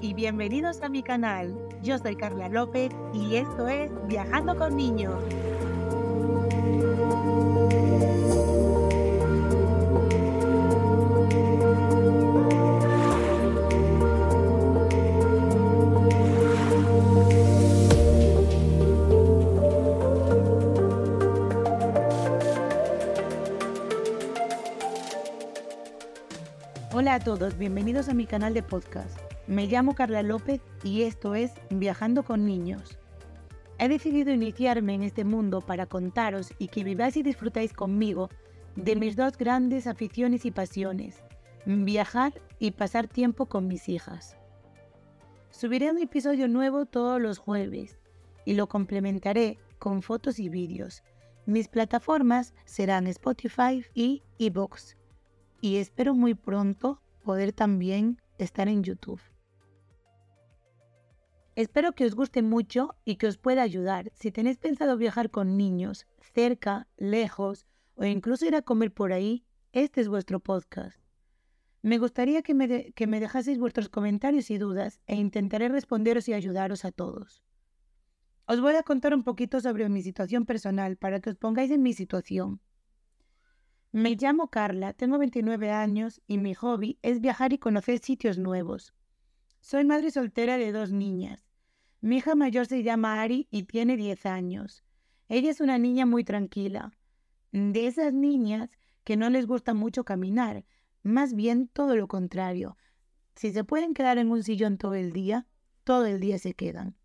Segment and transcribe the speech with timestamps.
[0.00, 1.52] y bienvenidos a mi canal.
[1.82, 5.20] Yo soy Carla López y esto es Viajando con Niños.
[26.92, 29.23] Hola a todos, bienvenidos a mi canal de podcast.
[29.46, 32.98] Me llamo Carla López y esto es Viajando con Niños.
[33.78, 38.30] He decidido iniciarme en este mundo para contaros y que viváis y disfrutáis conmigo
[38.74, 41.22] de mis dos grandes aficiones y pasiones,
[41.66, 44.38] viajar y pasar tiempo con mis hijas.
[45.50, 47.98] Subiré un episodio nuevo todos los jueves
[48.46, 51.02] y lo complementaré con fotos y vídeos.
[51.44, 54.96] Mis plataformas serán Spotify y eBooks
[55.60, 59.20] y espero muy pronto poder también estar en YouTube.
[61.56, 64.10] Espero que os guste mucho y que os pueda ayudar.
[64.14, 69.44] Si tenéis pensado viajar con niños, cerca, lejos o incluso ir a comer por ahí,
[69.72, 70.98] este es vuestro podcast.
[71.80, 76.90] Me gustaría que me, dejaseis vuestros comentarios y dudas e intentaré responderos y ayudaros a
[76.90, 77.44] todos.
[78.46, 81.82] Os voy a contar un poquito sobre mi situación personal para que os pongáis en
[81.82, 82.60] mi situación.
[83.92, 88.92] Me llamo Carla, tengo 29 años y mi hobby es viajar y conocer sitios nuevos.
[89.64, 91.48] Soy madre soltera de dos niñas.
[92.02, 94.84] Mi hija mayor se llama Ari y tiene 10 años.
[95.30, 96.92] Ella es una niña muy tranquila.
[97.50, 100.66] De esas niñas que no les gusta mucho caminar,
[101.02, 102.76] más bien todo lo contrario.
[103.36, 105.46] Si se pueden quedar en un sillón todo el día,
[105.84, 106.98] todo el día se quedan.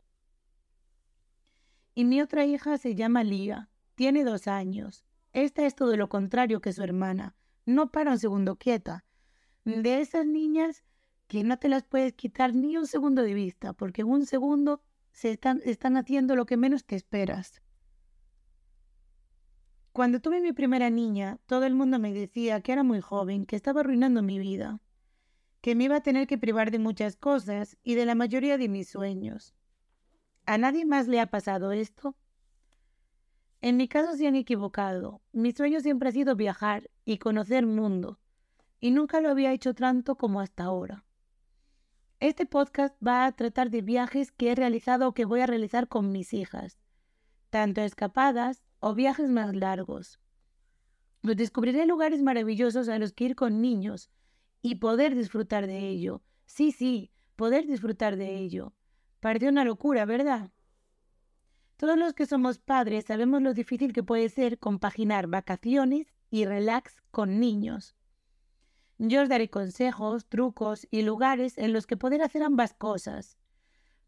[1.96, 5.06] Y mi otra hija se llama Lía, tiene dos años.
[5.32, 7.38] Esta es todo lo contrario que su hermana.
[7.66, 9.06] No para un segundo quieta.
[9.64, 10.83] De esas niñas
[11.30, 14.82] que no te las puedes quitar ni un segundo de vista, porque en un segundo
[15.12, 17.62] se están, están haciendo lo que menos te esperas.
[19.94, 23.56] Cuando tuve mi primera niña, todo el mundo me decía que era muy joven, que
[23.56, 24.82] estaba arruinando mi vida,
[25.62, 28.68] que me iba a tener que privar de muchas cosas y de la mayoría de
[28.68, 29.54] mis sueños.
[30.48, 32.16] ¿A nadie más le ha pasado esto?
[33.62, 35.22] En mi caso se han equivocado.
[35.32, 38.18] Mi sueño siempre ha sido viajar y conocer mundo,
[38.80, 41.06] y nunca lo había hecho tanto como hasta ahora.
[42.22, 45.88] Este podcast va a tratar de viajes que he realizado o que voy a realizar
[45.88, 46.78] con mis hijas,
[47.50, 50.20] tanto escapadas o viajes más largos.
[51.22, 54.10] Los descubriré lugares maravillosos a los que ir con niños
[54.62, 56.22] y poder disfrutar de ello.
[56.46, 58.74] Sí, sí, poder disfrutar de ello.
[59.22, 60.52] Parece una locura, ¿verdad?
[61.78, 67.02] Todos los que somos padres sabemos lo difícil que puede ser compaginar vacaciones y relax
[67.12, 67.96] con niños.
[69.02, 73.37] Yo os daré consejos, trucos y lugares en los que poder hacer ambas cosas,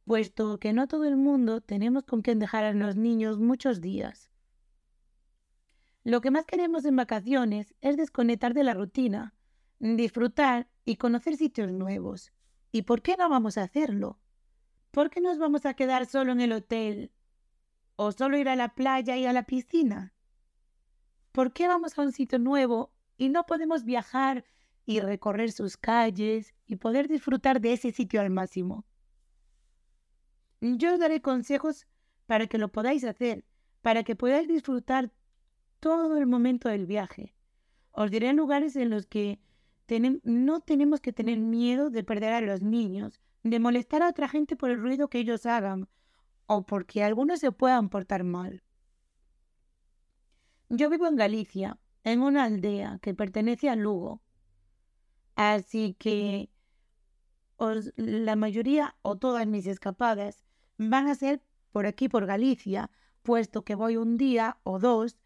[0.04, 4.30] puesto que no todo el mundo tenemos con quien dejar a los niños muchos días.
[6.04, 9.34] Lo que más queremos en vacaciones es desconectar de la rutina,
[9.80, 12.34] disfrutar y conocer sitios nuevos.
[12.74, 14.20] ¿Y por qué no vamos a hacerlo?
[14.92, 17.14] ¿Por qué nos vamos a quedar solo en el hotel
[17.96, 20.14] o solo ir a la playa y a la piscina?
[21.32, 24.44] ¿Por qué vamos a un sitio nuevo y no podemos viajar
[24.92, 28.86] y recorrer sus calles y poder disfrutar de ese sitio al máximo?
[30.60, 31.88] Yo os daré consejos
[32.28, 33.46] para que lo podáis hacer,
[33.82, 35.12] para que podáis disfrutar
[35.80, 37.36] todo el momento del viaje.
[37.92, 39.40] Os diré lugares en los que
[40.24, 44.56] no tenemos que tener miedo de perder a los niños, de molestar a otra gente
[44.56, 45.90] por el ruido que ellos hagan
[46.46, 48.64] o porque algunos se puedan portar mal.
[50.70, 54.22] Yo vivo en Galicia, en una aldea que pertenece a Lugo.
[55.42, 56.52] Así que
[57.96, 60.44] la mayoría o todas mis escapadas
[60.78, 61.42] van a ser
[61.72, 62.92] por aquí, por Galicia,
[63.24, 65.18] puesto que voy un día o dos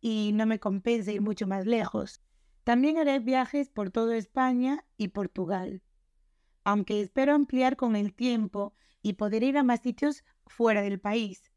[0.00, 2.20] y no me compensa ir mucho más lejos.
[2.62, 5.82] También haré viajes por toda España y Portugal,
[6.62, 11.50] aunque espero ampliar con el tiempo y poder ir a más sitios fuera del país.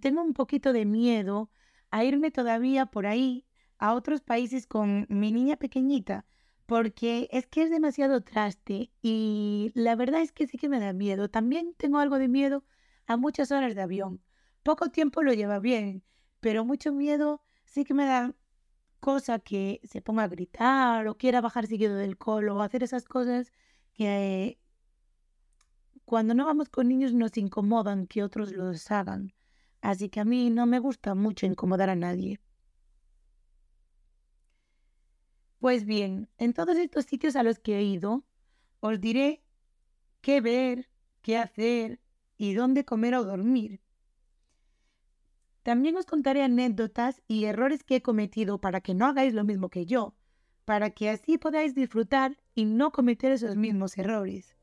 [0.00, 1.50] Tengo un poquito de miedo
[1.90, 3.46] a irme todavía por ahí
[3.78, 6.24] a otros países con mi niña pequeñita,
[6.72, 10.94] porque es que es demasiado traste y la verdad es que sí que me da
[10.94, 11.28] miedo.
[11.28, 12.64] También tengo algo de miedo
[13.06, 14.22] a muchas horas de avión.
[14.62, 16.02] Poco tiempo lo lleva bien,
[16.40, 18.34] pero mucho miedo sí que me da
[19.00, 23.04] cosa que se ponga a gritar o quiera bajar seguido del colo o hacer esas
[23.04, 23.52] cosas
[23.92, 24.58] que
[26.06, 29.34] cuando no vamos con niños nos incomodan que otros los hagan.
[29.82, 32.40] Así que a mí no me gusta mucho incomodar a nadie.
[35.62, 38.24] Pues bien, en todos estos sitios a los que he ido,
[38.80, 39.44] os diré
[40.20, 40.88] qué ver,
[41.20, 42.00] qué hacer
[42.36, 43.80] y dónde comer o dormir.
[45.62, 49.68] También os contaré anécdotas y errores que he cometido para que no hagáis lo mismo
[49.68, 50.16] que yo,
[50.64, 54.56] para que así podáis disfrutar y no cometer esos mismos errores.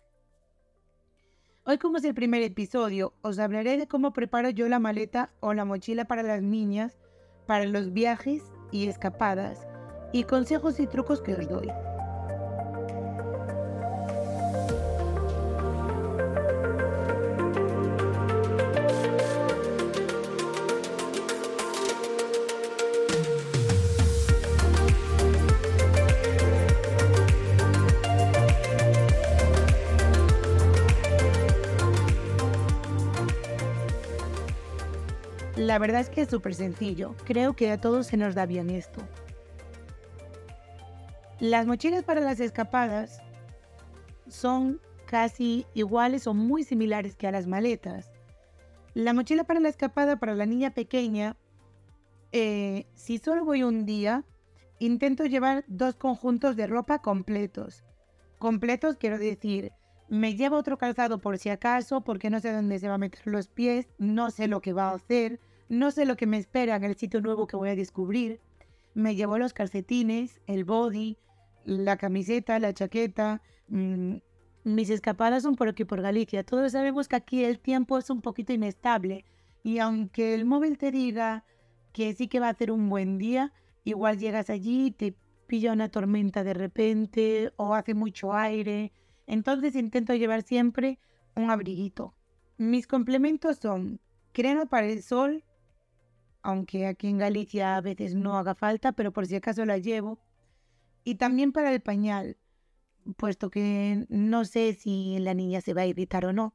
[1.63, 5.53] Hoy como es el primer episodio, os hablaré de cómo preparo yo la maleta o
[5.53, 6.97] la mochila para las niñas,
[7.47, 8.43] para los viajes
[8.73, 9.65] y escapadas,
[10.11, 11.71] y consejos y trucos que os doy.
[35.69, 37.15] La verdad es que es súper sencillo.
[37.25, 39.01] Creo que a todos se nos da bien esto.
[41.39, 43.21] Las mochilas para las escapadas
[44.27, 48.11] son casi iguales o muy similares que a las maletas.
[48.93, 51.37] La mochila para la escapada para la niña pequeña,
[52.33, 54.25] eh, si solo voy un día,
[54.79, 57.85] intento llevar dos conjuntos de ropa completos.
[58.37, 59.71] Completos quiero decir,
[60.09, 63.25] me llevo otro calzado por si acaso, porque no sé dónde se va a meter
[63.25, 65.39] los pies, no sé lo que va a hacer,
[65.69, 68.41] no sé lo que me espera en el sitio nuevo que voy a descubrir.
[68.93, 71.17] Me llevo los calcetines, el body,
[71.65, 73.41] la camiseta, la chaqueta.
[73.67, 74.17] Mm,
[74.63, 76.43] mis escapadas son por aquí, por Galicia.
[76.43, 79.25] Todos sabemos que aquí el tiempo es un poquito inestable.
[79.63, 81.43] Y aunque el móvil te diga
[81.93, 83.53] que sí que va a hacer un buen día,
[83.83, 85.15] igual llegas allí te
[85.47, 88.93] pilla una tormenta de repente o hace mucho aire.
[89.25, 90.99] Entonces intento llevar siempre
[91.35, 92.13] un abriguito.
[92.57, 93.99] Mis complementos son
[94.31, 95.43] crema para el sol,
[96.41, 100.19] aunque aquí en Galicia a veces no haga falta, pero por si acaso la llevo.
[101.09, 102.37] Y también para el pañal,
[103.17, 106.53] puesto que no sé si la niña se va a irritar o no.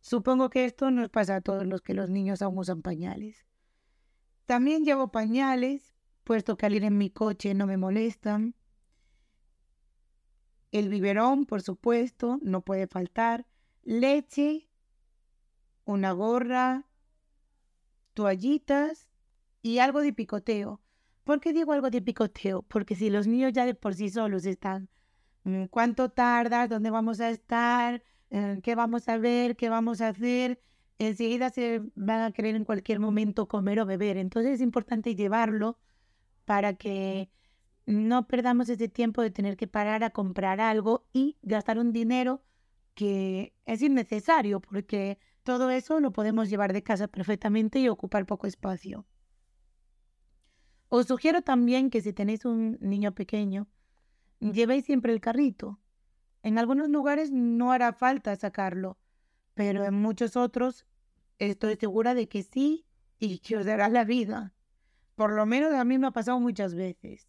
[0.00, 3.44] Supongo que esto nos pasa a todos los que los niños aún usan pañales.
[4.46, 5.94] También llevo pañales,
[6.24, 8.54] puesto que al ir en mi coche no me molestan.
[10.72, 13.46] El biberón, por supuesto, no puede faltar.
[13.82, 14.70] Leche,
[15.84, 16.88] una gorra,
[18.14, 19.10] toallitas
[19.60, 20.80] y algo de picoteo.
[21.28, 22.62] ¿Por qué digo algo de picoteo?
[22.62, 24.88] Porque si los niños ya de por sí solos están,
[25.44, 26.70] mm, ¿cuánto tardas?
[26.70, 28.02] ¿Dónde vamos a estar?
[28.30, 29.54] Eh, ¿Qué vamos a ver?
[29.54, 30.58] ¿Qué vamos a hacer?
[30.98, 34.16] Enseguida se van a querer en cualquier momento comer o beber.
[34.16, 35.78] Entonces es importante llevarlo
[36.46, 37.28] para que
[37.84, 42.42] no perdamos ese tiempo de tener que parar a comprar algo y gastar un dinero
[42.94, 48.46] que es innecesario porque todo eso lo podemos llevar de casa perfectamente y ocupar poco
[48.46, 49.04] espacio.
[50.88, 53.68] Os sugiero también que si tenéis un niño pequeño,
[54.40, 55.78] llevéis siempre el carrito.
[56.42, 58.96] En algunos lugares no hará falta sacarlo,
[59.54, 60.86] pero en muchos otros
[61.38, 62.86] estoy segura de que sí
[63.18, 64.54] y que os dará la vida.
[65.14, 67.28] Por lo menos a mí me ha pasado muchas veces.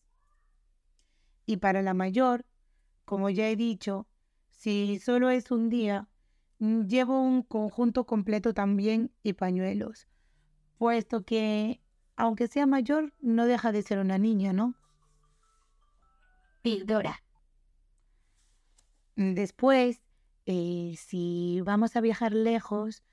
[1.46, 2.46] Y para la mayor,
[3.04, 4.08] como ya he dicho,
[4.52, 6.08] si solo es un día,
[6.60, 10.08] llevo un conjunto completo también y pañuelos,
[10.78, 11.82] puesto que,
[12.19, 14.75] aunque sea mayor, no deja de ser una niña, ¿no?
[16.62, 17.24] Pildora.
[19.15, 20.01] Mm, después,
[20.46, 23.03] eh, si vamos a viajar lejos,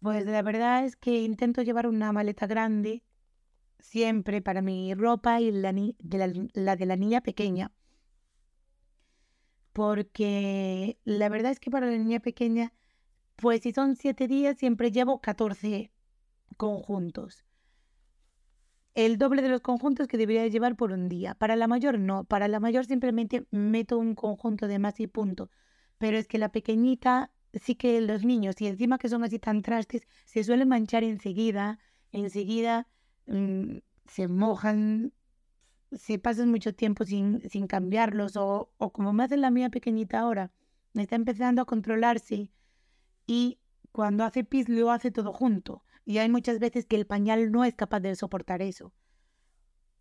[0.00, 3.02] pues la verdad es que intento llevar una maleta grande
[3.78, 7.70] siempre para mi ropa y la de la niña pequeña
[9.78, 12.72] porque la verdad es que para la niña pequeña,
[13.36, 15.92] pues si son siete días, siempre llevo 14
[16.56, 17.44] conjuntos.
[18.94, 21.34] El doble de los conjuntos que debería llevar por un día.
[21.34, 25.50] Para la mayor no, para la mayor simplemente meto un conjunto de más y punto.
[25.98, 29.62] Pero es que la pequeñita, sí que los niños, y encima que son así tan
[29.62, 31.78] trastes, se suelen manchar enseguida,
[32.12, 32.88] enseguida
[33.26, 35.12] mm, se mojan,
[35.92, 40.20] si pasas mucho tiempo sin, sin cambiarlos o, o como me hace la mía pequeñita
[40.20, 40.52] ahora,
[40.94, 42.50] está empezando a controlarse
[43.26, 43.58] y
[43.92, 47.66] cuando hace pis lo hace todo junto y hay muchas veces que el pañal no
[47.66, 48.94] es capaz de soportar eso.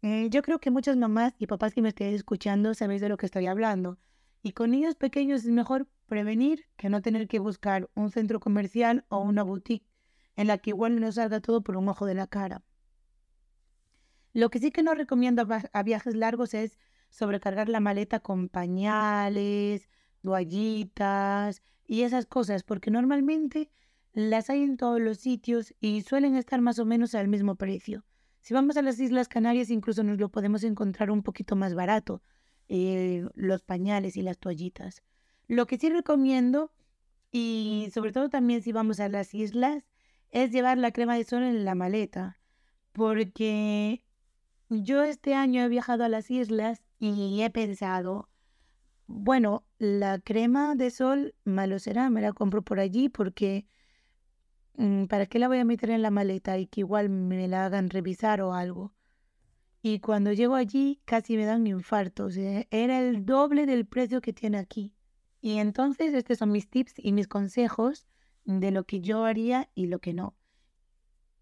[0.02, 3.18] Eh, yo creo que muchas mamás y papás que me estén escuchando sabéis de lo
[3.18, 3.98] que estoy hablando.
[4.42, 9.04] Y con niños pequeños es mejor prevenir que no tener que buscar un centro comercial
[9.10, 9.86] o una boutique
[10.38, 12.64] en la que igual no salga todo por un ojo de la cara.
[14.32, 19.90] Lo que sí que no recomiendo a viajes largos es sobrecargar la maleta con pañales,
[20.22, 23.70] toallitas y esas cosas, porque normalmente
[24.18, 28.04] las hay en todos los sitios y suelen estar más o menos al mismo precio.
[28.42, 32.24] Si vamos a las Islas Canarias incluso nos lo podemos encontrar un poquito más barato,
[32.68, 35.04] eh, los pañales y las toallitas.
[35.48, 36.72] Lo que sí recomiendo
[37.32, 39.84] Y sobre todo también si vamos a las islas,
[40.32, 42.40] es llevar la crema de sol en la maleta.
[42.94, 44.04] Porque
[44.70, 48.30] yo este año he viajado a las islas y he pensado,
[49.06, 53.68] bueno, la crema de sol malo será, me la compro por allí porque
[55.10, 57.90] ¿para qué la voy a meter en la maleta y que igual me la hagan
[57.90, 58.94] revisar o algo?
[59.82, 63.86] Y cuando llego allí casi me dan un infarto, o sea, era el doble del
[63.86, 64.94] precio que tiene aquí.
[65.42, 68.08] Y entonces estos son mis tips y mis consejos
[68.44, 70.36] de lo que yo haría y lo que no.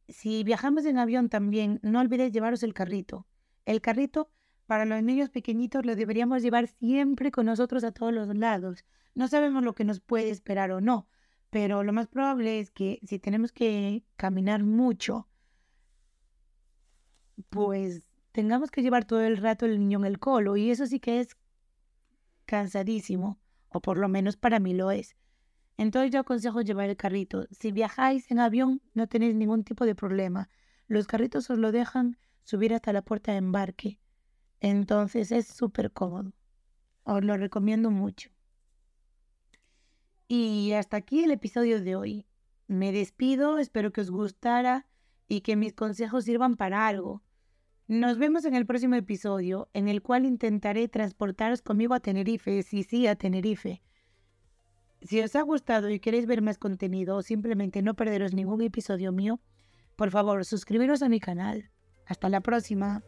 [0.08, 3.25] Si viajamos en avión también, no olvidéis llevaros el carrito.
[3.65, 4.30] El carrito
[4.65, 8.86] para los niños pequeñitos lo deberíamos llevar siempre con nosotros a todos los lados.
[9.13, 11.08] No sabemos lo que nos puede esperar o no,
[11.56, 15.30] pero lo más probable es que si tenemos que caminar mucho,
[17.50, 21.00] pues tengamos que llevar todo el rato el niño en el colo y eso sí
[21.00, 21.38] que es
[22.46, 25.16] cansadísimo, o por lo menos para mí lo es.
[25.78, 27.48] Entonces yo aconsejo llevar el carrito.
[27.52, 30.50] Si viajáis en avión no tenéis ningún tipo de problema.
[30.88, 33.98] Los carritos os lo dejan subir hasta la puerta de embarque.
[34.60, 36.34] Entonces es súper cómodo.
[37.04, 38.35] Os lo recomiendo mucho.
[40.27, 42.25] Y hasta aquí el episodio de hoy.
[42.67, 44.88] Me despido, espero que os gustara
[45.27, 47.22] y que mis consejos sirvan para algo.
[47.88, 52.82] Nos vemos en el próximo episodio, en el cual intentaré transportaros conmigo a Tenerife, sí,
[52.82, 53.84] sí, a Tenerife.
[55.01, 59.12] Si os ha gustado y queréis ver más contenido o simplemente no perderos ningún episodio
[59.12, 59.39] mío,
[59.96, 61.70] por favor suscribiros a mi canal.
[62.08, 63.03] Hasta la próxima.